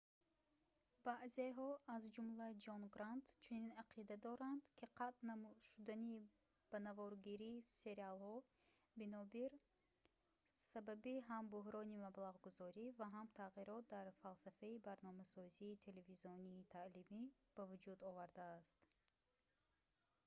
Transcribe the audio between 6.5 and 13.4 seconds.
ба наворгирии сериолҳоро бинобир сабаби ҳам бӯҳрони маблағгузорӣ ва ҳам